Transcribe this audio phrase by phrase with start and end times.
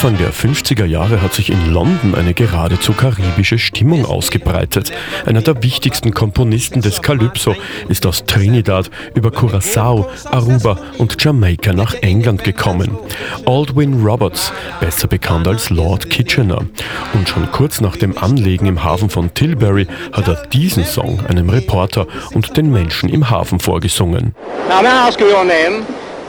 [0.00, 4.92] Anfang der 50er Jahre hat sich in London eine geradezu karibische Stimmung ausgebreitet.
[5.26, 7.54] Einer der wichtigsten Komponisten des Calypso
[7.90, 12.96] ist aus Trinidad über Curacao, Aruba und Jamaika nach England gekommen.
[13.44, 16.64] Aldwin Roberts, besser bekannt als Lord Kitchener.
[17.12, 21.50] Und schon kurz nach dem Anlegen im Hafen von Tilbury hat er diesen Song einem
[21.50, 24.34] Reporter und den Menschen im Hafen vorgesungen.
[24.66, 24.80] Now,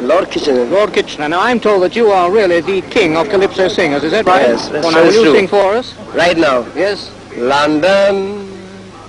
[0.02, 0.72] may I ask you your name?
[0.72, 0.94] Lord Kitchener.
[0.94, 1.30] Lord Kitchener.
[1.30, 4.04] Now, I'm told that you are really the king of calypso singers.
[4.04, 4.42] Is that right?
[4.42, 5.36] Yes, that's well, now, will you true.
[5.36, 5.96] sing for us?
[6.14, 6.66] Right now.
[6.76, 7.12] Yes.
[7.38, 8.50] London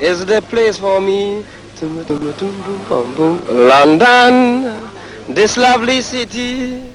[0.00, 1.44] is the place for me.
[3.50, 4.90] London,
[5.28, 6.91] this lovely city.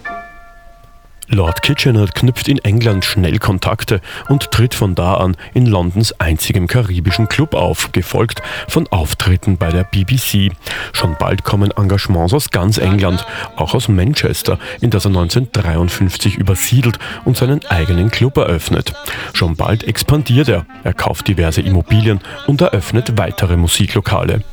[1.30, 3.99] Lord Kitchener knüpft in England schnell Kontakte
[4.30, 9.69] und tritt von da an in Londons einzigem karibischen Club auf, gefolgt von Auftritten bei
[9.69, 10.52] der BBC.
[10.94, 13.25] Schon bald kommen Engagements aus ganz England,
[13.58, 18.94] auch aus Manchester, in das er 1953 übersiedelt und seinen eigenen Club eröffnet.
[19.34, 24.44] Schon bald expandiert er, er kauft diverse Immobilien und eröffnet weitere Musiklokale.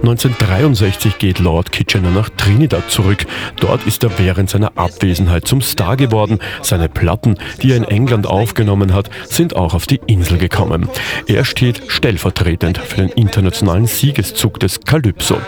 [0.00, 3.26] 1963 geht Lord Kitchener nach Trinidad zurück.
[3.56, 6.38] Dort ist er während seiner Abwesenheit zum Star geworden.
[6.62, 10.88] Seine Platten, die er in England aufgenommen hat, sind auch auf die Insel gekommen.
[11.26, 15.40] Er steht stellvertretend für den internationalen Siegeszug des Calypso.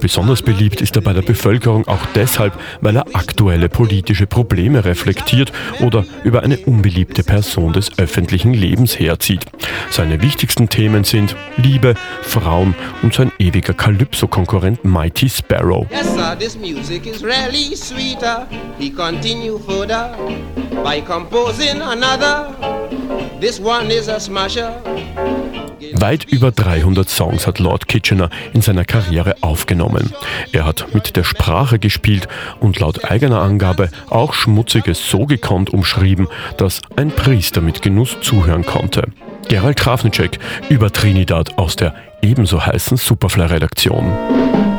[0.00, 5.52] Besonders beliebt ist er bei der Bevölkerung auch deshalb, weil er aktuelle politische Probleme reflektiert
[5.80, 9.46] oder über eine unbeliebte Person des öffentlichen Lebens herzieht.
[9.90, 15.86] Seine wichtigsten Themen sind Liebe, Frauen und sein ewiger Calypso-Konkurrent Mighty Sparrow.
[15.90, 18.46] Yes, sir, this music is really sweeter.
[18.78, 20.14] He continue further
[20.84, 22.54] by composing another.
[23.40, 24.82] This one is a smasher.
[25.94, 30.12] Weit über 300 Songs hat Lord Kitchener in seiner Karriere aufgenommen.
[30.52, 32.28] Er hat mit der Sprache gespielt
[32.60, 38.66] und laut eigener Angabe auch Schmutziges so gekonnt umschrieben, dass ein Priester mit Genuss zuhören
[38.66, 39.04] konnte.
[39.48, 44.75] Gerald Krafnicek über Trinidad aus der ebenso heißen Superfly-Redaktion.